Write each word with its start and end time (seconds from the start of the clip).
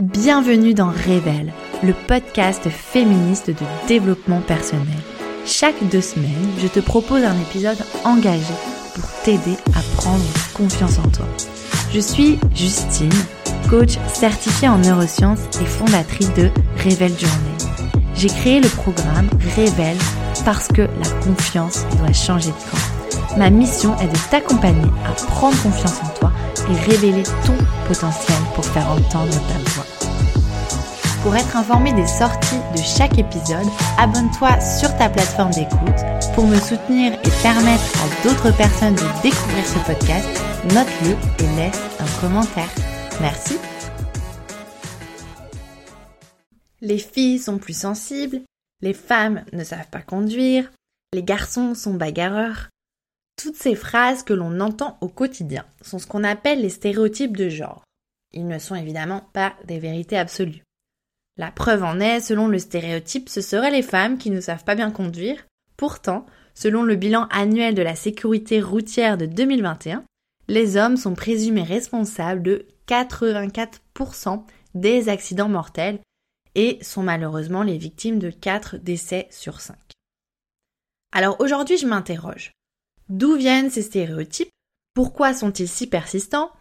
Bienvenue 0.00 0.74
dans 0.74 0.88
Révèle, 0.88 1.52
le 1.84 1.92
podcast 1.92 2.68
féministe 2.68 3.50
de 3.50 3.86
développement 3.86 4.40
personnel. 4.40 4.86
Chaque 5.46 5.88
deux 5.88 6.00
semaines, 6.00 6.50
je 6.58 6.66
te 6.66 6.80
propose 6.80 7.22
un 7.22 7.38
épisode 7.42 7.78
engagé 8.04 8.54
pour 8.94 9.04
t'aider 9.22 9.56
à 9.74 9.82
prendre 9.96 10.24
confiance 10.52 10.98
en 10.98 11.08
toi. 11.10 11.26
Je 11.92 12.00
suis 12.00 12.40
Justine, 12.56 13.08
coach 13.70 13.96
certifiée 14.08 14.68
en 14.68 14.78
neurosciences 14.78 15.46
et 15.60 15.66
fondatrice 15.66 16.34
de 16.34 16.50
Révèle 16.78 17.16
Journée. 17.16 18.02
J'ai 18.16 18.28
créé 18.28 18.60
le 18.60 18.68
programme 18.68 19.28
Révèle 19.54 19.98
parce 20.44 20.66
que 20.68 20.82
la 20.82 21.10
confiance 21.24 21.86
doit 21.98 22.12
changer 22.12 22.50
de 22.50 22.70
camp. 22.70 22.93
Ma 23.36 23.50
mission 23.50 23.98
est 23.98 24.06
de 24.06 24.30
t'accompagner 24.30 24.90
à 25.04 25.12
prendre 25.12 25.60
confiance 25.60 26.00
en 26.04 26.08
toi 26.20 26.32
et 26.70 26.90
révéler 26.90 27.24
ton 27.44 27.56
potentiel 27.88 28.38
pour 28.54 28.64
faire 28.64 28.88
entendre 28.88 29.32
ta 29.48 29.70
voix. 29.70 29.84
Pour 31.24 31.34
être 31.34 31.56
informé 31.56 31.92
des 31.94 32.06
sorties 32.06 32.60
de 32.76 32.80
chaque 32.80 33.18
épisode, 33.18 33.66
abonne-toi 33.98 34.60
sur 34.60 34.94
ta 34.98 35.08
plateforme 35.08 35.50
d'écoute. 35.50 36.04
Pour 36.34 36.46
me 36.46 36.56
soutenir 36.56 37.14
et 37.14 37.42
permettre 37.42 37.84
à 38.04 38.22
d'autres 38.22 38.56
personnes 38.56 38.94
de 38.94 39.22
découvrir 39.22 39.66
ce 39.66 39.78
podcast, 39.80 40.28
note-le 40.72 41.16
et 41.44 41.56
laisse 41.56 41.80
un 41.98 42.20
commentaire. 42.20 42.70
Merci. 43.20 43.56
Les 46.82 46.98
filles 46.98 47.38
sont 47.40 47.58
plus 47.58 47.78
sensibles, 47.78 48.42
les 48.80 48.94
femmes 48.94 49.44
ne 49.52 49.64
savent 49.64 49.88
pas 49.90 50.02
conduire, 50.02 50.70
les 51.14 51.22
garçons 51.22 51.74
sont 51.74 51.94
bagarreurs. 51.94 52.68
Toutes 53.36 53.56
ces 53.56 53.74
phrases 53.74 54.22
que 54.22 54.32
l'on 54.32 54.60
entend 54.60 54.98
au 55.00 55.08
quotidien 55.08 55.64
sont 55.82 55.98
ce 55.98 56.06
qu'on 56.06 56.24
appelle 56.24 56.60
les 56.60 56.70
stéréotypes 56.70 57.36
de 57.36 57.48
genre. 57.48 57.84
Ils 58.32 58.46
ne 58.46 58.58
sont 58.58 58.74
évidemment 58.74 59.28
pas 59.32 59.54
des 59.64 59.78
vérités 59.78 60.16
absolues. 60.16 60.62
La 61.36 61.50
preuve 61.50 61.82
en 61.82 62.00
est, 62.00 62.20
selon 62.20 62.46
le 62.46 62.58
stéréotype, 62.58 63.28
ce 63.28 63.40
seraient 63.40 63.70
les 63.70 63.82
femmes 63.82 64.18
qui 64.18 64.30
ne 64.30 64.40
savent 64.40 64.64
pas 64.64 64.76
bien 64.76 64.90
conduire. 64.90 65.44
Pourtant, 65.76 66.26
selon 66.54 66.82
le 66.84 66.94
bilan 66.94 67.26
annuel 67.30 67.74
de 67.74 67.82
la 67.82 67.96
sécurité 67.96 68.60
routière 68.60 69.18
de 69.18 69.26
2021, 69.26 70.04
les 70.48 70.76
hommes 70.76 70.96
sont 70.96 71.14
présumés 71.14 71.62
responsables 71.62 72.42
de 72.42 72.66
84% 72.86 74.44
des 74.74 75.08
accidents 75.08 75.48
mortels 75.48 75.98
et 76.54 76.78
sont 76.82 77.02
malheureusement 77.02 77.62
les 77.62 77.78
victimes 77.78 78.18
de 78.18 78.30
4 78.30 78.76
décès 78.76 79.26
sur 79.30 79.60
5. 79.60 79.76
Alors 81.12 81.40
aujourd'hui, 81.40 81.78
je 81.78 81.86
m'interroge. 81.86 82.52
D'où 83.08 83.36
viennent 83.36 83.70
ces 83.70 83.82
stéréotypes? 83.82 84.50
Pourquoi 84.94 85.34
sont-ils 85.34 85.68
si 85.68 85.86
persistants? 85.86 86.52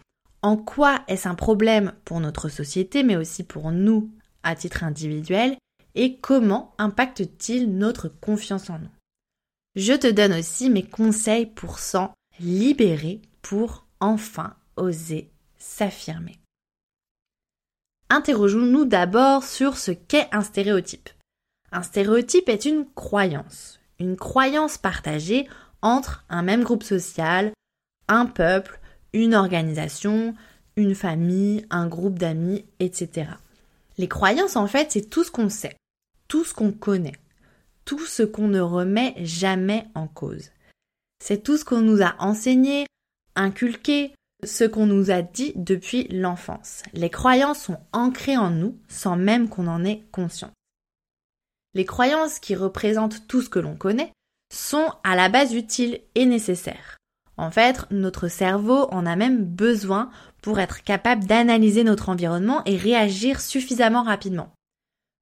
En 0.41 0.57
quoi 0.57 1.03
est-ce 1.07 1.27
un 1.27 1.35
problème 1.35 1.93
pour 2.03 2.19
notre 2.19 2.49
société, 2.49 3.03
mais 3.03 3.15
aussi 3.15 3.43
pour 3.43 3.71
nous 3.71 4.11
à 4.43 4.55
titre 4.55 4.83
individuel? 4.83 5.57
Et 5.95 6.17
comment 6.17 6.73
impacte-t-il 6.77 7.77
notre 7.77 8.09
confiance 8.09 8.69
en 8.69 8.79
nous? 8.79 8.89
Je 9.75 9.93
te 9.93 10.07
donne 10.07 10.33
aussi 10.33 10.69
mes 10.69 10.83
conseils 10.83 11.45
pour 11.45 11.79
s'en 11.79 12.13
libérer, 12.39 13.21
pour 13.41 13.87
enfin 13.99 14.55
oser 14.75 15.31
s'affirmer. 15.57 16.39
Interrogeons-nous 18.09 18.85
d'abord 18.85 19.43
sur 19.43 19.77
ce 19.77 19.91
qu'est 19.91 20.27
un 20.31 20.41
stéréotype. 20.41 21.09
Un 21.71 21.83
stéréotype 21.83 22.49
est 22.49 22.65
une 22.65 22.85
croyance, 22.93 23.79
une 23.97 24.17
croyance 24.17 24.77
partagée 24.77 25.47
entre 25.83 26.25
un 26.29 26.41
même 26.41 26.63
groupe 26.63 26.81
social, 26.81 27.51
un 28.07 28.25
peuple, 28.25 28.79
une 29.13 29.35
organisation, 29.35 30.33
une 30.75 30.95
famille, 30.95 31.67
un 31.69 31.87
groupe 31.87 32.17
d'amis, 32.17 32.65
etc. 32.79 33.29
Les 33.99 34.07
croyances, 34.07 34.55
en 34.55 34.65
fait, 34.65 34.91
c'est 34.91 35.09
tout 35.09 35.23
ce 35.23 35.29
qu'on 35.29 35.49
sait, 35.49 35.77
tout 36.27 36.43
ce 36.43 36.55
qu'on 36.55 36.71
connaît, 36.71 37.19
tout 37.85 38.05
ce 38.05 38.23
qu'on 38.23 38.47
ne 38.47 38.61
remet 38.61 39.13
jamais 39.19 39.85
en 39.93 40.07
cause. 40.07 40.49
C'est 41.23 41.43
tout 41.43 41.57
ce 41.57 41.65
qu'on 41.65 41.81
nous 41.81 42.01
a 42.01 42.15
enseigné, 42.19 42.87
inculqué, 43.35 44.15
ce 44.43 44.63
qu'on 44.63 44.87
nous 44.87 45.11
a 45.11 45.21
dit 45.21 45.53
depuis 45.55 46.07
l'enfance. 46.09 46.83
Les 46.93 47.09
croyances 47.09 47.61
sont 47.61 47.79
ancrées 47.91 48.37
en 48.37 48.49
nous 48.49 48.77
sans 48.87 49.15
même 49.15 49.47
qu'on 49.47 49.67
en 49.67 49.85
ait 49.85 50.03
conscience. 50.11 50.51
Les 51.75 51.85
croyances 51.85 52.39
qui 52.39 52.55
représentent 52.55 53.27
tout 53.27 53.41
ce 53.41 53.49
que 53.49 53.59
l'on 53.59 53.75
connaît 53.75 54.11
sont 54.53 54.91
à 55.03 55.15
la 55.15 55.29
base 55.29 55.53
utiles 55.53 56.01
et 56.15 56.25
nécessaires. 56.25 56.97
En 57.37 57.49
fait, 57.49 57.85
notre 57.89 58.27
cerveau 58.27 58.87
en 58.91 59.05
a 59.05 59.15
même 59.15 59.43
besoin 59.43 60.09
pour 60.41 60.59
être 60.59 60.83
capable 60.83 61.25
d'analyser 61.25 61.83
notre 61.83 62.09
environnement 62.09 62.63
et 62.65 62.77
réagir 62.77 63.41
suffisamment 63.41 64.03
rapidement. 64.03 64.53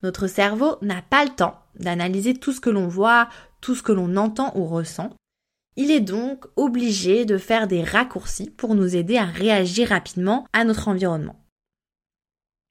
Notre 0.03 0.27
cerveau 0.27 0.77
n'a 0.81 1.01
pas 1.01 1.23
le 1.23 1.31
temps 1.31 1.59
d'analyser 1.75 2.33
tout 2.33 2.51
ce 2.51 2.59
que 2.59 2.69
l'on 2.69 2.87
voit, 2.87 3.29
tout 3.61 3.75
ce 3.75 3.83
que 3.83 3.91
l'on 3.91 4.17
entend 4.17 4.51
ou 4.57 4.65
ressent. 4.65 5.11
Il 5.77 5.91
est 5.91 6.01
donc 6.01 6.45
obligé 6.57 7.23
de 7.23 7.37
faire 7.37 7.67
des 7.67 7.83
raccourcis 7.83 8.49
pour 8.49 8.75
nous 8.75 8.95
aider 8.95 9.17
à 9.17 9.25
réagir 9.25 9.89
rapidement 9.89 10.45
à 10.51 10.65
notre 10.65 10.89
environnement. 10.89 11.39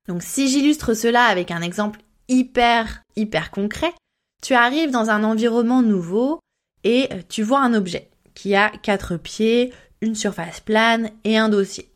Donc 0.06 0.22
si 0.22 0.48
j'illustre 0.48 0.92
cela 0.92 1.24
avec 1.24 1.50
un 1.50 1.62
exemple 1.62 2.00
hyper, 2.28 3.02
hyper 3.16 3.50
concret, 3.50 3.94
tu 4.42 4.54
arrives 4.54 4.90
dans 4.90 5.08
un 5.08 5.24
environnement 5.24 5.82
nouveau 5.82 6.40
et 6.84 7.08
tu 7.28 7.42
vois 7.42 7.60
un 7.60 7.74
objet 7.74 8.08
qui 8.34 8.54
a 8.54 8.70
quatre 8.70 9.16
pieds, 9.16 9.72
une 10.00 10.14
surface 10.14 10.60
plane 10.60 11.10
et 11.24 11.36
un 11.36 11.48
dossier 11.48 11.90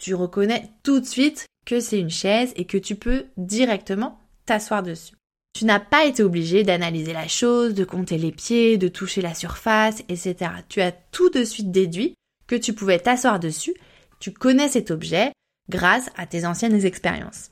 tu 0.00 0.14
reconnais 0.14 0.70
tout 0.82 0.98
de 0.98 1.06
suite 1.06 1.46
que 1.66 1.78
c'est 1.78 2.00
une 2.00 2.10
chaise 2.10 2.52
et 2.56 2.64
que 2.64 2.78
tu 2.78 2.96
peux 2.96 3.26
directement 3.36 4.18
t'asseoir 4.46 4.82
dessus. 4.82 5.14
Tu 5.52 5.64
n'as 5.64 5.78
pas 5.78 6.06
été 6.06 6.22
obligé 6.22 6.64
d'analyser 6.64 7.12
la 7.12 7.28
chose, 7.28 7.74
de 7.74 7.84
compter 7.84 8.16
les 8.16 8.32
pieds, 8.32 8.78
de 8.78 8.88
toucher 8.88 9.20
la 9.20 9.34
surface, 9.34 10.02
etc. 10.08 10.52
Tu 10.68 10.80
as 10.80 10.92
tout 10.92 11.28
de 11.28 11.44
suite 11.44 11.70
déduit 11.70 12.14
que 12.46 12.56
tu 12.56 12.72
pouvais 12.72 12.98
t'asseoir 12.98 13.38
dessus, 13.38 13.74
tu 14.18 14.32
connais 14.32 14.68
cet 14.68 14.90
objet 14.90 15.32
grâce 15.68 16.08
à 16.16 16.26
tes 16.26 16.46
anciennes 16.46 16.84
expériences. 16.84 17.50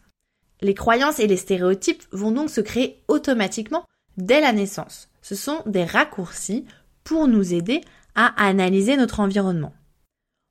Les 0.60 0.74
croyances 0.74 1.20
et 1.20 1.26
les 1.26 1.36
stéréotypes 1.36 2.02
vont 2.10 2.32
donc 2.32 2.50
se 2.50 2.60
créer 2.60 3.02
automatiquement 3.08 3.84
dès 4.16 4.40
la 4.40 4.52
naissance. 4.52 5.07
Ce 5.28 5.34
sont 5.34 5.60
des 5.66 5.84
raccourcis 5.84 6.64
pour 7.04 7.28
nous 7.28 7.52
aider 7.52 7.82
à 8.14 8.28
analyser 8.42 8.96
notre 8.96 9.20
environnement. 9.20 9.74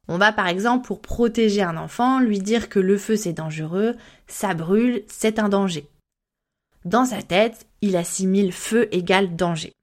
On 0.07 0.19
va 0.19 0.31
par 0.31 0.47
exemple 0.47 0.85
pour 0.85 1.01
protéger 1.01 1.63
un 1.63 1.77
enfant 1.77 2.19
lui 2.19 2.37
dire 2.37 2.69
que 2.69 2.77
le 2.77 2.99
feu 2.99 3.15
c'est 3.15 3.33
dangereux, 3.33 3.95
ça 4.27 4.53
brûle, 4.53 5.01
c'est 5.07 5.39
un 5.39 5.49
danger. 5.49 5.87
Dans 6.85 7.05
sa 7.05 7.23
tête, 7.23 7.65
il 7.81 7.97
assimile 7.97 8.53
feu 8.53 8.87
égale 8.91 9.35
danger. 9.35 9.73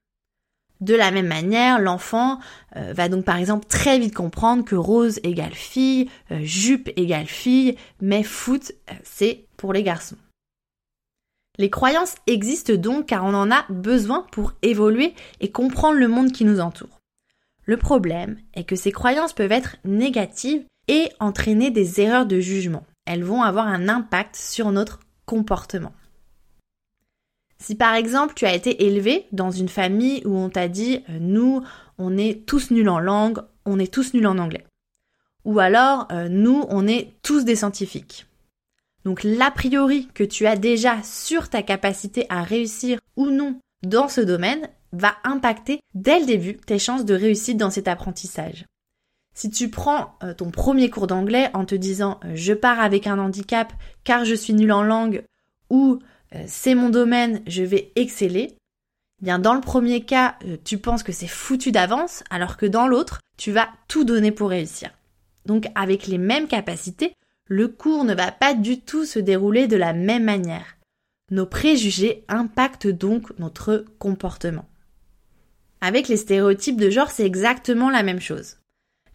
De 0.79 0.95
la 0.95 1.11
même 1.11 1.27
manière, 1.27 1.81
l'enfant 1.81 2.39
euh, 2.77 2.93
va 2.93 3.09
donc 3.09 3.25
par 3.25 3.35
exemple 3.35 3.67
très 3.67 3.99
vite 3.99 4.15
comprendre 4.15 4.63
que 4.63 4.75
rose 4.75 5.19
égale 5.23 5.55
fille, 5.55 6.09
euh, 6.31 6.39
jupe 6.41 6.89
égale 6.95 7.27
fille, 7.27 7.75
mais 7.99 8.23
foot 8.23 8.71
euh, 8.89 8.93
c'est 9.03 9.43
pour 9.57 9.73
les 9.73 9.83
garçons. 9.83 10.15
Les 11.57 11.69
croyances 11.69 12.15
existent 12.27 12.73
donc 12.73 13.07
car 13.07 13.23
on 13.25 13.33
en 13.33 13.51
a 13.51 13.65
besoin 13.69 14.25
pour 14.31 14.53
évoluer 14.61 15.13
et 15.39 15.51
comprendre 15.51 15.99
le 15.99 16.07
monde 16.07 16.31
qui 16.31 16.45
nous 16.45 16.59
entoure. 16.59 16.99
Le 17.65 17.77
problème 17.77 18.37
est 18.53 18.63
que 18.63 18.75
ces 18.75 18.91
croyances 18.91 19.33
peuvent 19.33 19.51
être 19.51 19.77
négatives 19.85 20.65
et 20.87 21.09
entraîner 21.19 21.71
des 21.71 22.01
erreurs 22.01 22.25
de 22.25 22.39
jugement. 22.39 22.85
Elles 23.05 23.23
vont 23.23 23.41
avoir 23.41 23.67
un 23.67 23.89
impact 23.89 24.35
sur 24.35 24.71
notre 24.71 24.99
comportement. 25.25 25.93
Si 27.57 27.75
par 27.75 27.95
exemple 27.95 28.33
tu 28.35 28.45
as 28.45 28.53
été 28.53 28.85
élevé 28.85 29.27
dans 29.31 29.49
une 29.49 29.69
famille 29.69 30.21
où 30.25 30.35
on 30.37 30.49
t'a 30.49 30.67
dit 30.67 31.03
euh, 31.09 31.17
nous 31.19 31.63
on 31.97 32.17
est 32.17 32.45
tous 32.45 32.69
nuls 32.69 32.89
en 32.89 32.99
langue, 32.99 33.39
on 33.65 33.79
est 33.79 33.91
tous 33.91 34.13
nuls 34.13 34.27
en 34.27 34.37
anglais. 34.37 34.65
Ou 35.45 35.59
alors 35.59 36.07
euh, 36.11 36.27
nous 36.29 36.65
on 36.69 36.85
est 36.85 37.13
tous 37.23 37.45
des 37.45 37.55
scientifiques. 37.55 38.27
Donc 39.05 39.23
l'a 39.23 39.51
priori 39.51 40.09
que 40.13 40.23
tu 40.23 40.47
as 40.47 40.57
déjà 40.57 41.01
sur 41.03 41.49
ta 41.49 41.61
capacité 41.61 42.25
à 42.29 42.41
réussir 42.43 42.99
ou 43.15 43.27
non 43.27 43.59
dans 43.83 44.09
ce 44.09 44.19
domaine 44.19 44.67
va 44.91 45.15
impacter 45.23 45.79
dès 45.93 46.19
le 46.19 46.25
début 46.25 46.57
tes 46.57 46.79
chances 46.79 47.05
de 47.05 47.13
réussite 47.13 47.57
dans 47.57 47.69
cet 47.69 47.87
apprentissage. 47.87 48.65
Si 49.35 49.51
tu 49.51 49.69
prends 49.69 50.15
euh, 50.23 50.33
ton 50.33 50.49
premier 50.49 50.89
cours 50.89 51.07
d'anglais 51.07 51.49
en 51.53 51.65
te 51.65 51.75
disant 51.75 52.19
euh, 52.23 52.31
je 52.35 52.53
pars 52.53 52.79
avec 52.79 53.05
un 53.05 53.19
handicap 53.19 53.73
car 54.03 54.25
je 54.25 54.33
suis 54.33 54.53
nul 54.53 54.71
en 54.71 54.81
langue 54.81 55.23
ou 55.69 55.99
euh, 56.33 56.43
c'est 56.47 56.73
mon 56.73 56.89
domaine, 56.89 57.41
je 57.45 57.61
vais 57.61 57.91
exceller, 57.95 58.55
eh 59.21 59.25
bien 59.25 59.37
dans 59.37 59.53
le 59.53 59.61
premier 59.61 60.01
cas, 60.01 60.37
tu 60.63 60.77
penses 60.77 61.03
que 61.03 61.11
c'est 61.11 61.27
foutu 61.27 61.71
d'avance 61.71 62.23
alors 62.29 62.57
que 62.57 62.65
dans 62.65 62.87
l'autre, 62.87 63.19
tu 63.37 63.51
vas 63.51 63.67
tout 63.87 64.05
donner 64.05 64.31
pour 64.31 64.49
réussir. 64.49 64.89
Donc 65.45 65.67
avec 65.75 66.07
les 66.07 66.17
mêmes 66.17 66.47
capacités, 66.47 67.13
le 67.47 67.67
cours 67.67 68.03
ne 68.03 68.15
va 68.15 68.31
pas 68.31 68.53
du 68.53 68.81
tout 68.81 69.05
se 69.05 69.19
dérouler 69.19 69.67
de 69.67 69.75
la 69.75 69.93
même 69.93 70.23
manière. 70.23 70.77
Nos 71.31 71.45
préjugés 71.45 72.23
impactent 72.27 72.87
donc 72.87 73.37
notre 73.39 73.85
comportement. 73.99 74.65
Avec 75.81 76.07
les 76.07 76.17
stéréotypes 76.17 76.79
de 76.79 76.89
genre, 76.89 77.11
c'est 77.11 77.25
exactement 77.25 77.89
la 77.89 78.03
même 78.03 78.19
chose. 78.19 78.57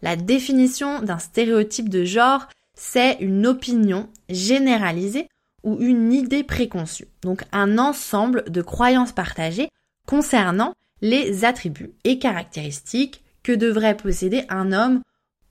La 0.01 0.15
définition 0.15 1.01
d'un 1.01 1.19
stéréotype 1.19 1.89
de 1.89 2.03
genre, 2.03 2.47
c'est 2.75 3.17
une 3.19 3.45
opinion 3.45 4.09
généralisée 4.29 5.27
ou 5.63 5.77
une 5.79 6.11
idée 6.11 6.43
préconçue, 6.43 7.07
donc 7.21 7.43
un 7.51 7.77
ensemble 7.77 8.49
de 8.49 8.61
croyances 8.61 9.11
partagées 9.11 9.69
concernant 10.07 10.73
les 11.01 11.45
attributs 11.45 11.91
et 12.03 12.19
caractéristiques 12.19 13.23
que 13.43 13.51
devrait 13.51 13.97
posséder 13.97 14.45
un 14.49 14.71
homme 14.71 15.01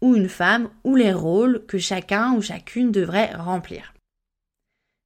ou 0.01 0.17
une 0.17 0.29
femme 0.29 0.71
ou 0.85 0.97
les 0.97 1.13
rôles 1.13 1.65
que 1.67 1.79
chacun 1.79 2.33
ou 2.35 2.43
chacune 2.43 2.93
devrait 2.93 3.35
remplir. 3.35 3.95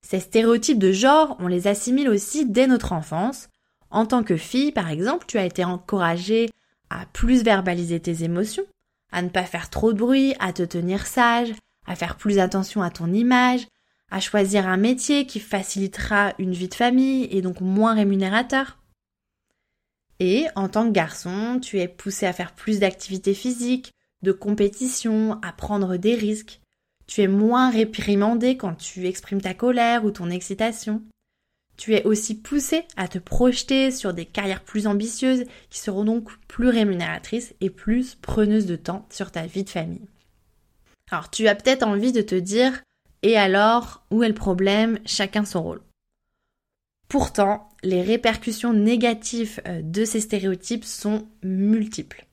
Ces 0.07 0.21
stéréotypes 0.21 0.79
de 0.79 0.93
genre, 0.93 1.37
on 1.41 1.47
les 1.47 1.67
assimile 1.67 2.09
aussi 2.09 2.47
dès 2.47 2.67
notre 2.67 2.93
enfance. 2.93 3.49
En 3.91 4.07
tant 4.07 4.23
que 4.23 4.37
fille, 4.37 4.73
par 4.73 4.91
exemple, 4.91 5.25
tu 5.27 5.39
as 5.39 5.45
été 5.45 5.65
encouragée 5.65 6.51
à 6.91 7.07
plus 7.07 7.43
verbaliser 7.43 8.01
tes 8.01 8.23
émotions, 8.23 8.67
à 9.13 9.23
ne 9.23 9.31
pas 9.31 9.45
faire 9.45 9.71
trop 9.71 9.93
de 9.93 9.99
bruit, 9.99 10.35
à 10.41 10.53
te 10.53 10.63
tenir 10.63 11.07
sage, 11.07 11.55
à 11.87 11.97
faire 11.97 12.17
plus 12.17 12.39
attention 12.39 12.83
à 12.83 12.91
ton 12.91 13.13
image, 13.13 13.67
à 14.11 14.21
choisir 14.21 14.69
un 14.69 14.77
métier 14.77 15.27
qui 15.27 15.41
facilitera 15.41 16.35
une 16.39 16.53
vie 16.53 16.69
de 16.69 16.75
famille 16.75 17.27
et 17.31 17.41
donc 17.41 17.61
moins 17.61 17.95
rémunérateur. 17.95 18.79
Et 20.21 20.47
en 20.55 20.69
tant 20.69 20.87
que 20.87 20.93
garçon, 20.93 21.59
tu 21.61 21.81
es 21.81 21.89
poussé 21.89 22.27
à 22.27 22.33
faire 22.33 22.53
plus 22.53 22.79
d'activités 22.79 23.35
physiques, 23.35 23.93
de 24.25 24.33
compétition, 24.33 25.39
à 25.43 25.53
prendre 25.53 25.97
des 25.97 26.17
risques. 26.17 26.61
Tu 27.07 27.23
es 27.23 27.29
moins 27.29 27.71
réprimandé 27.71 28.57
quand 28.57 28.75
tu 28.75 29.07
exprimes 29.07 29.41
ta 29.41 29.55
colère 29.55 30.05
ou 30.05 30.11
ton 30.11 30.31
excitation. 30.31 31.03
Tu 31.77 31.95
es 31.95 32.05
aussi 32.05 32.35
poussé 32.35 32.85
à 32.97 33.07
te 33.07 33.19
projeter 33.19 33.93
sur 33.93 34.15
des 34.15 34.27
carrières 34.27 34.65
plus 34.65 34.89
ambitieuses 34.89 35.45
qui 35.71 35.79
seront 35.79 36.05
donc 36.05 36.31
plus 36.49 36.69
rémunératrices 36.69 37.55
et 37.61 37.71
plus 37.71 38.17
preneuses 38.17 38.67
de 38.67 38.77
temps 38.77 39.07
sur 39.11 39.31
ta 39.31 39.47
vie 39.47 39.65
de 39.65 39.71
famille. 39.71 40.09
Alors 41.11 41.31
tu 41.31 41.47
as 41.47 41.55
peut-être 41.55 41.87
envie 41.87 42.13
de 42.13 42.23
te 42.23 42.35
dire 42.35 42.83
et 43.25 43.39
alors, 43.39 44.05
où 44.11 44.23
est 44.23 44.29
le 44.29 44.35
problème? 44.35 44.99
Chacun 45.07 45.47
son 45.47 45.63
rôle. 45.63 45.81
Pourtant, 47.09 47.71
les 47.83 48.03
répercussions 48.03 48.75
négatives 48.75 49.63
euh, 49.67 49.81
de 49.83 50.05
ces 50.05 50.21
stéréotypes 50.21 50.85
sont 50.85 51.27
multiples. 51.43 52.27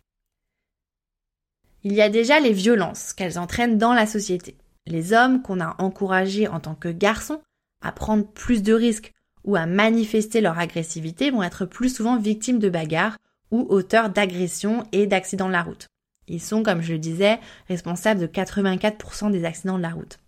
Il 1.83 1.93
y 1.93 2.01
a 2.01 2.09
déjà 2.09 2.39
les 2.39 2.53
violences 2.53 3.13
qu'elles 3.13 3.39
entraînent 3.39 3.77
dans 3.77 3.93
la 3.93 4.05
société. 4.05 4.55
Les 4.85 5.13
hommes 5.13 5.41
qu'on 5.41 5.59
a 5.59 5.75
encouragés 5.79 6.47
en 6.47 6.59
tant 6.59 6.75
que 6.75 6.89
garçons 6.89 7.41
à 7.81 7.91
prendre 7.91 8.25
plus 8.25 8.61
de 8.61 8.73
risques 8.73 9.13
ou 9.43 9.55
à 9.55 9.65
manifester 9.65 10.41
leur 10.41 10.59
agressivité 10.59 11.31
vont 11.31 11.41
être 11.41 11.65
plus 11.65 11.95
souvent 11.95 12.17
victimes 12.17 12.59
de 12.59 12.69
bagarres 12.69 13.17
ou 13.49 13.65
auteurs 13.69 14.09
d'agressions 14.09 14.85
et 14.91 15.07
d'accidents 15.07 15.47
de 15.47 15.53
la 15.53 15.63
route. 15.63 15.87
Ils 16.27 16.39
sont, 16.39 16.61
comme 16.61 16.81
je 16.81 16.93
le 16.93 16.99
disais, 16.99 17.39
responsables 17.67 18.21
de 18.21 18.27
84% 18.27 19.31
des 19.31 19.43
accidents 19.43 19.77
de 19.77 19.83
la 19.83 19.89
route. 19.89 20.19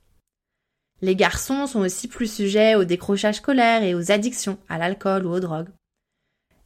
Les 1.01 1.15
garçons 1.15 1.67
sont 1.67 1.81
aussi 1.81 2.07
plus 2.07 2.31
sujets 2.33 2.75
au 2.75 2.83
décrochage 2.83 3.35
scolaire 3.35 3.83
et 3.83 3.93
aux 3.93 4.11
addictions 4.11 4.57
à 4.69 4.77
l'alcool 4.77 5.25
ou 5.25 5.31
aux 5.31 5.39
drogues. 5.39 5.69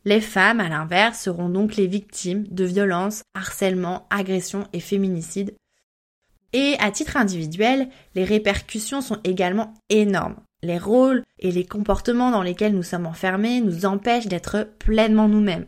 Les 0.07 0.21
femmes, 0.21 0.61
à 0.61 0.69
l'inverse, 0.69 1.19
seront 1.19 1.49
donc 1.49 1.75
les 1.75 1.85
victimes 1.85 2.47
de 2.47 2.63
violences, 2.63 3.23
harcèlements, 3.33 4.07
agressions 4.09 4.65
et 4.71 4.79
féminicides. 4.79 5.53
Et 6.53 6.77
à 6.79 6.91
titre 6.91 7.17
individuel, 7.17 7.89
les 8.15 8.23
répercussions 8.23 9.01
sont 9.01 9.19
également 9.25 9.73
énormes. 9.89 10.37
Les 10.63 10.77
rôles 10.77 11.23
et 11.39 11.51
les 11.51 11.65
comportements 11.65 12.31
dans 12.31 12.41
lesquels 12.41 12.73
nous 12.73 12.83
sommes 12.83 13.05
enfermés 13.05 13.59
nous 13.59 13.85
empêchent 13.85 14.29
d'être 14.29 14.69
pleinement 14.79 15.27
nous-mêmes. 15.27 15.65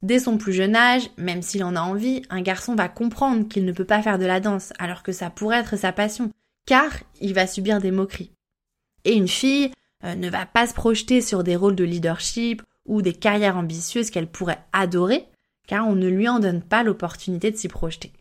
Dès 0.00 0.20
son 0.20 0.38
plus 0.38 0.54
jeune 0.54 0.76
âge, 0.76 1.10
même 1.18 1.42
s'il 1.42 1.62
en 1.62 1.76
a 1.76 1.82
envie, 1.82 2.22
un 2.30 2.40
garçon 2.40 2.74
va 2.74 2.88
comprendre 2.88 3.46
qu'il 3.48 3.66
ne 3.66 3.72
peut 3.72 3.84
pas 3.84 4.00
faire 4.00 4.18
de 4.18 4.24
la 4.24 4.40
danse 4.40 4.72
alors 4.78 5.02
que 5.02 5.12
ça 5.12 5.28
pourrait 5.28 5.58
être 5.58 5.76
sa 5.76 5.92
passion 5.92 6.30
car 6.64 6.90
il 7.20 7.34
va 7.34 7.46
subir 7.46 7.82
des 7.82 7.90
moqueries. 7.90 8.32
Et 9.04 9.12
une 9.12 9.28
fille 9.28 9.72
euh, 10.04 10.14
ne 10.14 10.30
va 10.30 10.46
pas 10.46 10.66
se 10.66 10.72
projeter 10.72 11.20
sur 11.20 11.44
des 11.44 11.54
rôles 11.54 11.76
de 11.76 11.84
leadership 11.84 12.62
ou 12.86 13.02
des 13.02 13.12
carrières 13.12 13.56
ambitieuses 13.56 14.10
qu'elle 14.10 14.30
pourrait 14.30 14.64
adorer, 14.72 15.26
car 15.66 15.86
on 15.88 15.94
ne 15.94 16.08
lui 16.08 16.28
en 16.28 16.38
donne 16.38 16.62
pas 16.62 16.82
l'opportunité 16.82 17.50
de 17.50 17.56
s'y 17.56 17.68
projeter. 17.68 18.12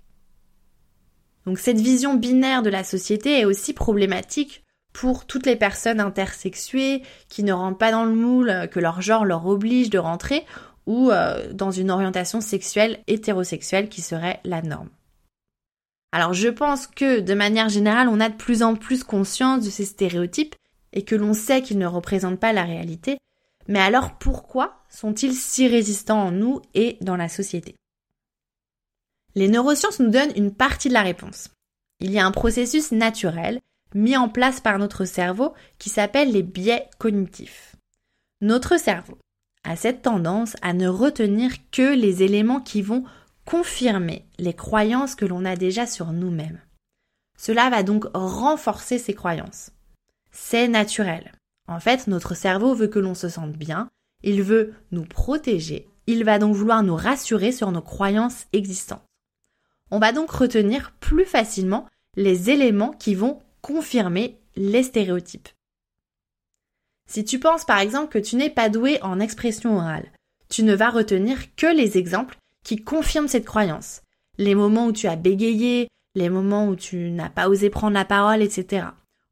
Donc 1.46 1.60
cette 1.60 1.80
vision 1.80 2.16
binaire 2.16 2.62
de 2.62 2.70
la 2.70 2.84
société 2.84 3.40
est 3.40 3.46
aussi 3.46 3.74
problématique 3.74 4.64
pour 4.94 5.26
toutes 5.26 5.46
les 5.46 5.56
personnes 5.56 6.00
intersexuées 6.00 7.02
qui 7.28 7.44
ne 7.44 7.52
rentrent 7.52 7.78
pas 7.78 7.92
dans 7.92 8.06
le 8.06 8.14
moule 8.14 8.50
euh, 8.50 8.68
que 8.68 8.80
leur 8.80 9.02
genre 9.02 9.26
leur 9.26 9.46
oblige 9.48 9.90
de 9.90 9.98
rentrer 9.98 10.46
ou 10.86 11.12
euh, 11.12 11.52
dans 11.52 11.72
une 11.72 11.92
orientation 11.92 12.42
sexuelle 12.42 13.00
hétérosexuelle 13.08 13.90
qui 13.90 14.02
serait 14.02 14.40
la 14.44 14.62
norme. 14.62 14.90
Alors 16.12 16.34
je 16.34 16.50
pense 16.50 16.86
que 16.86 17.20
de 17.20 17.34
manière 17.34 17.70
générale, 17.70 18.08
on 18.08 18.20
a 18.20 18.30
de 18.30 18.36
plus 18.36 18.62
en 18.62 18.76
plus 18.76 19.04
conscience 19.04 19.66
de 19.66 19.70
ces 19.72 19.86
stéréotypes 19.86 20.56
et 20.94 21.04
que 21.04 21.16
l'on 21.16 21.34
sait 21.34 21.64
qu'ils 21.64 21.80
ne 21.80 21.88
représentent 21.88 22.40
pas 22.40 22.54
la 22.54 22.64
réalité. 22.64 23.18
Mais 23.68 23.80
alors 23.80 24.18
pourquoi 24.18 24.84
sont-ils 24.90 25.34
si 25.34 25.68
résistants 25.68 26.28
en 26.28 26.32
nous 26.32 26.62
et 26.74 26.98
dans 27.02 27.16
la 27.16 27.30
société? 27.30 27.76
Les 29.36 29.48
neurosciences 29.48 30.00
nous 30.00 30.10
donnent 30.10 30.36
une 30.36 30.54
partie 30.54 30.90
de 30.90 30.94
la 30.94 31.02
réponse. 31.02 31.50
Il 32.00 32.12
y 32.12 32.20
a 32.20 32.26
un 32.26 32.32
processus 32.32 32.92
naturel 32.92 33.60
mis 33.96 34.18
en 34.18 34.30
place 34.30 34.60
par 34.60 34.80
notre 34.80 35.06
cerveau 35.06 35.54
qui 35.80 35.90
s'appelle 35.90 36.32
les 36.32 36.44
biais 36.44 36.90
cognitifs. 36.98 37.76
Notre 38.42 38.80
cerveau 38.80 39.18
a 39.64 39.76
cette 39.76 40.02
tendance 40.02 40.56
à 40.62 40.74
ne 40.74 40.88
retenir 40.88 41.52
que 41.72 41.96
les 41.96 42.24
éléments 42.24 42.60
qui 42.60 42.82
vont 42.82 43.04
confirmer 43.46 44.26
les 44.38 44.54
croyances 44.54 45.16
que 45.16 45.26
l'on 45.26 45.46
a 45.46 45.56
déjà 45.56 45.86
sur 45.86 46.12
nous-mêmes. 46.12 46.62
Cela 47.38 47.70
va 47.70 47.84
donc 47.84 48.06
renforcer 48.14 49.00
ces 49.00 49.14
croyances. 49.14 49.72
C'est 50.32 50.68
naturel. 50.68 51.32
En 51.68 51.80
fait, 51.80 52.08
notre 52.08 52.36
cerveau 52.36 52.74
veut 52.74 52.88
que 52.88 53.00
l'on 53.00 53.16
se 53.16 53.30
sente 53.30 53.54
bien, 53.54 53.90
il 54.22 54.42
veut 54.42 54.74
nous 54.92 55.06
protéger, 55.06 55.88
il 56.08 56.24
va 56.24 56.40
donc 56.40 56.56
vouloir 56.56 56.84
nous 56.84 56.96
rassurer 56.96 57.52
sur 57.52 57.72
nos 57.72 57.82
croyances 57.82 58.46
existantes. 58.54 59.04
On 59.92 60.00
va 60.00 60.12
donc 60.12 60.32
retenir 60.32 60.92
plus 61.00 61.26
facilement 61.26 61.88
les 62.16 62.50
éléments 62.50 62.92
qui 62.92 63.16
vont 63.16 63.40
confirmer 63.62 64.40
les 64.56 64.84
stéréotypes. 64.84 65.50
Si 67.08 67.24
tu 67.24 67.40
penses 67.40 67.66
par 67.66 67.80
exemple 67.80 68.10
que 68.10 68.20
tu 68.20 68.36
n'es 68.36 68.50
pas 68.50 68.70
doué 68.70 69.02
en 69.02 69.20
expression 69.20 69.78
orale, 69.78 70.12
tu 70.50 70.64
ne 70.64 70.76
vas 70.76 70.90
retenir 70.90 71.56
que 71.56 71.68
les 71.68 71.98
exemples 71.98 72.38
qui 72.64 72.78
confirme 72.78 73.28
cette 73.28 73.46
croyance. 73.46 74.02
Les 74.38 74.56
moments 74.56 74.88
où 74.88 74.92
tu 74.92 75.08
as 75.08 75.16
bégayé, 75.16 75.88
les 76.16 76.30
moments 76.30 76.68
où 76.68 76.76
tu 76.76 77.12
n'as 77.12 77.30
pas 77.30 77.50
osé 77.50 77.70
prendre 77.70 77.94
la 77.94 78.06
parole, 78.06 78.42
etc. 78.42 78.88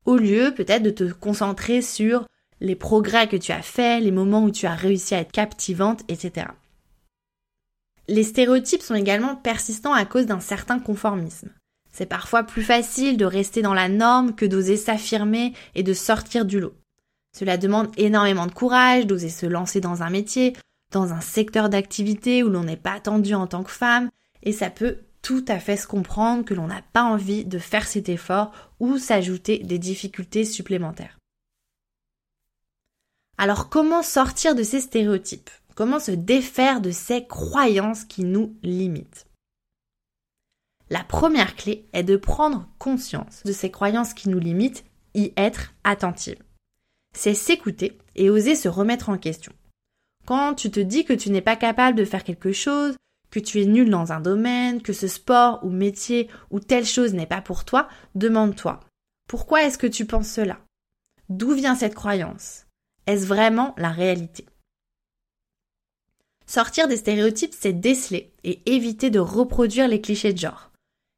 Au 0.06 0.18
lieu 0.18 0.54
peut-être 0.56 0.84
de 0.84 0.90
te 0.90 1.12
concentrer 1.12 1.82
sur 1.82 2.26
les 2.60 2.76
progrès 2.76 3.28
que 3.28 3.38
tu 3.38 3.52
as 3.52 3.62
faits, 3.62 4.04
les 4.04 4.12
moments 4.12 4.44
où 4.44 4.52
tu 4.52 4.66
as 4.66 4.76
réussi 4.76 5.16
à 5.16 5.20
être 5.20 5.32
captivante, 5.32 6.02
etc. 6.08 6.48
Les 8.08 8.24
stéréotypes 8.24 8.82
sont 8.82 8.96
également 8.96 9.36
persistants 9.36 9.94
à 9.94 10.06
cause 10.06 10.26
d'un 10.26 10.40
certain 10.40 10.80
conformisme. 10.80 11.50
C'est 11.92 12.06
parfois 12.06 12.44
plus 12.44 12.64
facile 12.64 13.18
de 13.18 13.26
rester 13.26 13.62
dans 13.62 13.74
la 13.74 13.90
norme 13.90 14.36
que 14.36 14.46
d'oser 14.46 14.78
s'affirmer 14.78 15.54
et 15.76 15.84
de 15.84 15.94
sortir 15.94 16.46
du 16.46 16.60
lot. 16.60 16.74
Cela 17.38 17.58
demande 17.58 17.92
énormément 17.98 18.48
de 18.48 18.54
courage 18.54 19.08
d'oser 19.08 19.30
se 19.30 19.46
lancer 19.46 19.82
dans 19.82 20.04
un 20.04 20.10
métier, 20.10 20.54
dans 20.92 21.14
un 21.14 21.22
secteur 21.22 21.70
d'activité 21.70 22.44
où 22.44 22.50
l'on 22.50 22.64
n'est 22.64 22.78
pas 22.78 22.94
attendu 22.94 23.34
en 23.34 23.48
tant 23.48 23.64
que 23.64 23.72
femme, 23.72 24.10
et 24.44 24.52
ça 24.52 24.70
peut 24.70 24.98
tout 25.22 25.46
à 25.48 25.60
fait 25.60 25.78
se 25.78 25.88
comprendre 25.88 26.44
que 26.44 26.54
l'on 26.54 26.68
n'a 26.68 26.82
pas 26.94 27.04
envie 27.04 27.46
de 27.46 27.60
faire 27.60 27.88
cet 27.88 28.10
effort 28.10 28.52
ou 28.80 28.98
s'ajouter 28.98 29.60
des 29.60 29.80
difficultés 29.80 30.46
supplémentaires. 30.46 31.18
Alors 33.38 33.70
comment 33.70 34.04
sortir 34.04 34.56
de 34.56 34.64
ces 34.64 34.82
stéréotypes? 34.82 35.50
Comment 35.76 36.00
se 36.00 36.12
défaire 36.12 36.82
de 36.82 36.92
ces 36.92 37.26
croyances 37.26 38.04
qui 38.04 38.24
nous 38.24 38.56
limitent? 38.62 39.26
La 40.90 41.04
première 41.04 41.56
clé 41.56 41.88
est 41.94 42.04
de 42.04 42.18
prendre 42.18 42.68
conscience 42.78 43.44
de 43.46 43.54
ces 43.54 43.72
croyances 43.72 44.14
qui 44.14 44.30
nous 44.30 44.40
limitent, 44.40 44.84
y 45.14 45.34
être 45.38 45.74
attentive. 45.84 46.42
C'est 47.16 47.34
s'écouter 47.34 47.98
et 48.16 48.30
oser 48.30 48.56
se 48.56 48.68
remettre 48.68 49.10
en 49.10 49.18
question. 49.18 49.54
Quand 50.26 50.54
tu 50.54 50.70
te 50.70 50.80
dis 50.80 51.06
que 51.06 51.14
tu 51.14 51.30
n'es 51.30 51.42
pas 51.42 51.56
capable 51.56 51.98
de 51.98 52.06
faire 52.06 52.24
quelque 52.24 52.52
chose, 52.52 52.96
que 53.32 53.40
tu 53.40 53.62
es 53.62 53.66
nul 53.66 53.90
dans 53.90 54.12
un 54.12 54.20
domaine, 54.20 54.82
que 54.82 54.94
ce 54.94 55.08
sport 55.08 55.60
ou 55.64 55.70
métier 55.70 56.30
ou 56.52 56.60
telle 56.60 56.86
chose 56.86 57.14
n'est 57.14 57.26
pas 57.26 57.42
pour 57.42 57.66
toi, 57.66 57.88
demande-toi, 58.14 58.82
pourquoi 59.28 59.64
est-ce 59.64 59.78
que 59.78 59.88
tu 59.88 60.06
penses 60.06 60.28
cela? 60.28 60.60
D'où 61.30 61.54
vient 61.54 61.76
cette 61.76 61.96
croyance? 61.96 62.66
Est-ce 63.08 63.26
vraiment 63.26 63.74
la 63.78 63.90
réalité? 63.90 64.46
Sortir 66.46 66.90
des 66.90 66.98
stéréotypes, 66.98 67.56
c'est 67.58 67.72
déceler 67.72 68.34
et 68.44 68.62
éviter 68.66 69.10
de 69.10 69.20
reproduire 69.20 69.88
les 69.88 70.02
clichés 70.02 70.34
de 70.34 70.38
genre. 70.38 70.72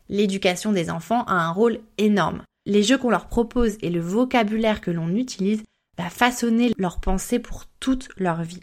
L'éducation 0.08 0.72
des 0.72 0.92
enfants 0.92 1.24
a 1.24 1.34
un 1.34 1.50
rôle 1.50 1.80
énorme. 1.98 2.44
Les 2.68 2.84
jeux 2.84 3.00
qu'on 3.00 3.10
leur 3.10 3.28
propose 3.28 3.78
et 3.82 3.90
le 3.90 4.00
vocabulaire 4.00 4.80
que 4.80 4.92
l'on 4.92 5.10
utilise 5.16 5.64
va 5.98 6.12
façonner 6.12 6.72
leurs 6.78 7.00
pensées 7.00 7.40
pour 7.40 7.66
toute 7.80 8.10
leur 8.18 8.44
vie. 8.44 8.62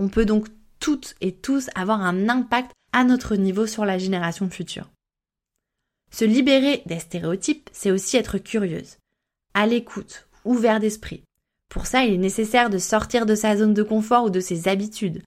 On 0.00 0.08
peut 0.08 0.24
donc 0.24 0.48
toutes 0.80 1.14
et 1.20 1.32
tous 1.32 1.70
avoir 1.76 2.00
un 2.00 2.28
impact 2.28 2.72
notre 3.04 3.36
niveau 3.36 3.66
sur 3.66 3.84
la 3.84 3.98
génération 3.98 4.48
future. 4.50 4.90
Se 6.10 6.24
libérer 6.24 6.82
des 6.86 6.98
stéréotypes, 6.98 7.68
c'est 7.72 7.90
aussi 7.90 8.16
être 8.16 8.38
curieuse, 8.38 8.96
à 9.54 9.66
l'écoute, 9.66 10.28
ouvert 10.44 10.80
d'esprit, 10.80 11.24
Pour 11.68 11.86
ça, 11.86 12.04
il 12.04 12.14
est 12.14 12.18
nécessaire 12.18 12.70
de 12.70 12.78
sortir 12.78 13.26
de 13.26 13.34
sa 13.34 13.56
zone 13.56 13.74
de 13.74 13.82
confort 13.82 14.24
ou 14.24 14.30
de 14.30 14.40
ses 14.40 14.68
habitudes. 14.68 15.22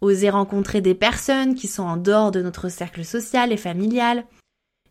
Oser 0.00 0.30
rencontrer 0.30 0.80
des 0.80 0.94
personnes 0.94 1.54
qui 1.54 1.66
sont 1.66 1.82
en 1.82 1.96
dehors 1.96 2.30
de 2.30 2.42
notre 2.42 2.68
cercle 2.68 3.04
social 3.04 3.52
et 3.52 3.56
familial. 3.56 4.24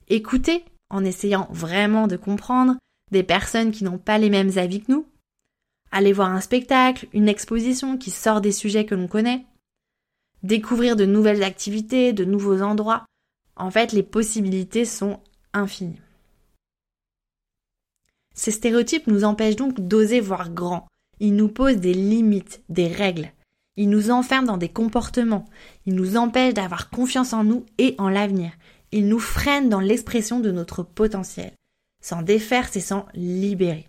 Écouter 0.10 0.66
en 0.90 1.06
essayant 1.06 1.48
vraiment 1.52 2.08
de 2.08 2.18
comprendre 2.18 2.76
des 3.12 3.24
personnes 3.24 3.72
qui 3.72 3.84
n'ont 3.84 3.98
pas 3.98 4.18
les 4.18 4.30
mêmes 4.30 4.58
avis 4.58 4.82
que 4.82 4.92
nous. 4.92 5.06
Aller 5.92 6.12
voir 6.12 6.30
un 6.30 6.42
spectacle, 6.42 7.08
une 7.14 7.30
exposition 7.30 7.98
qui 7.98 8.12
sort 8.12 8.42
des 8.42 8.52
sujets 8.52 8.86
que 8.86 8.96
l'on 8.96 9.08
connaît. 9.08 9.46
Découvrir 10.44 10.96
de 10.96 11.06
nouvelles 11.06 11.44
activités, 11.44 12.14
de 12.14 12.26
nouveaux 12.26 12.62
endroits. 12.62 13.06
En 13.56 13.72
fait, 13.72 13.94
les 13.94 14.04
possibilités 14.04 14.86
sont 14.86 15.20
infinies. 15.54 16.02
Ces 18.34 18.52
stéréotypes 18.52 19.08
nous 19.08 19.24
empêchent 19.24 19.56
donc 19.56 19.80
d'oser 19.80 20.20
voir 20.20 20.50
grand. 20.50 20.88
Ils 21.20 21.36
nous 21.36 21.48
posent 21.48 21.78
des 21.78 21.94
limites, 21.94 22.62
des 22.70 22.88
règles. 22.88 23.32
Ils 23.78 23.90
nous 23.90 24.12
enferment 24.12 24.48
dans 24.48 24.58
des 24.58 24.70
comportements. 24.70 25.46
Ils 25.86 25.96
nous 25.96 26.18
empêchent 26.18 26.54
d'avoir 26.54 26.90
confiance 26.90 27.34
en 27.34 27.44
nous 27.44 27.66
et 27.78 27.96
en 27.98 28.10
l'avenir. 28.10 28.52
Ils 28.92 29.08
nous 29.08 29.20
freinent 29.20 29.70
dans 29.70 29.80
l'expression 29.80 30.40
de 30.40 30.52
notre 30.52 30.84
potentiel. 30.84 31.54
S'en 32.02 32.22
défaire, 32.22 32.68
c'est 32.70 32.82
s'en 32.82 33.06
libérer. 33.14 33.88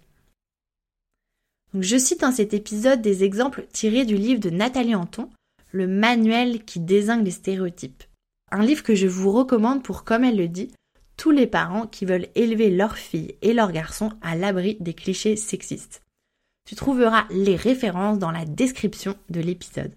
Je 1.79 1.99
cite 1.99 2.21
dans 2.21 2.31
cet 2.31 2.55
épisode 2.55 3.03
des 3.03 3.25
exemples 3.25 3.67
tirés 3.73 4.05
du 4.05 4.17
livre 4.17 4.41
de 4.41 4.51
Nathalie 4.51 4.95
Anton, 4.95 5.29
Le 5.75 5.89
manuel 5.89 6.65
qui 6.65 6.79
désingue 6.79 7.25
les 7.25 7.33
stéréotypes. 7.33 8.05
Un 8.53 8.65
livre 8.65 8.85
que 8.85 8.95
je 8.95 9.09
vous 9.09 9.33
recommande 9.33 9.83
pour, 9.83 10.05
comme 10.05 10.23
elle 10.23 10.37
le 10.37 10.47
dit, 10.47 10.71
tous 11.17 11.33
les 11.33 11.49
parents 11.49 11.89
qui 11.89 12.05
veulent 12.05 12.29
élever 12.37 12.71
leurs 12.71 12.97
filles 12.97 13.35
et 13.43 13.53
leurs 13.53 13.73
garçons 13.73 14.11
à 14.23 14.37
l'abri 14.37 14.77
des 14.79 14.95
clichés 14.95 15.35
sexistes. 15.35 16.01
Tu 16.65 16.77
trouveras 16.77 17.25
les 17.29 17.57
références 17.57 18.21
dans 18.21 18.31
la 18.31 18.45
description 18.45 19.17
de 19.31 19.41
l'épisode. 19.41 19.91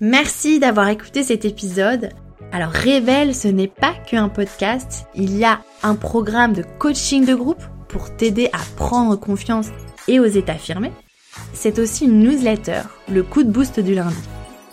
Merci 0.00 0.58
d'avoir 0.58 0.90
écouté 0.90 1.22
cet 1.22 1.46
épisode. 1.46 2.10
Alors 2.52 2.72
Révèle, 2.72 3.34
ce 3.34 3.48
n'est 3.48 3.68
pas 3.68 3.94
qu'un 3.94 4.28
podcast, 4.28 5.06
il 5.14 5.34
y 5.34 5.46
a 5.46 5.62
un 5.82 5.94
programme 5.94 6.52
de 6.52 6.62
coaching 6.78 7.24
de 7.24 7.34
groupe 7.34 7.64
pour 7.88 8.14
t'aider 8.14 8.50
à 8.52 8.58
prendre 8.76 9.16
confiance 9.16 9.68
et 10.08 10.20
oser 10.20 10.42
t'affirmer. 10.42 10.92
C'est 11.54 11.78
aussi 11.78 12.04
une 12.04 12.20
newsletter, 12.20 12.82
le 13.08 13.22
coup 13.22 13.44
de 13.44 13.50
boost 13.50 13.80
du 13.80 13.94
lundi. 13.94 14.14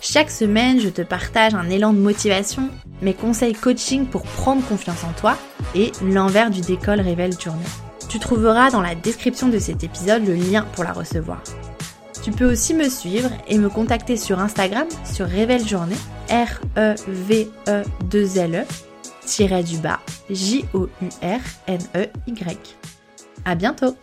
Chaque 0.06 0.30
semaine, 0.30 0.78
je 0.80 0.90
te 0.90 1.00
partage 1.00 1.54
un 1.54 1.70
élan 1.70 1.94
de 1.94 1.98
motivation, 1.98 2.68
mes 3.00 3.14
conseils 3.14 3.54
coaching 3.54 4.04
pour 4.04 4.20
prendre 4.20 4.62
confiance 4.66 5.02
en 5.02 5.14
toi 5.18 5.38
et 5.74 5.92
l'envers 6.02 6.50
du 6.50 6.60
décolle 6.60 7.00
Révèle 7.00 7.32
Journée. 7.40 7.64
Tu 8.10 8.18
trouveras 8.18 8.70
dans 8.70 8.82
la 8.82 8.94
description 8.94 9.48
de 9.48 9.58
cet 9.58 9.82
épisode 9.82 10.26
le 10.26 10.34
lien 10.34 10.66
pour 10.74 10.84
la 10.84 10.92
recevoir. 10.92 11.42
Tu 12.22 12.32
peux 12.32 12.44
aussi 12.44 12.74
me 12.74 12.90
suivre 12.90 13.30
et 13.48 13.56
me 13.56 13.70
contacter 13.70 14.18
sur 14.18 14.40
Instagram 14.40 14.86
sur 15.10 15.26
Révèle 15.26 15.66
Journée, 15.66 15.96
R-E-V-E-2-L-E, 16.28 17.44
tiré 19.24 19.62
du 19.62 19.78
bas, 19.78 20.00
J-O-U-R-N-E-Y. 20.28 21.38
À 23.46 23.54
bientôt! 23.54 23.96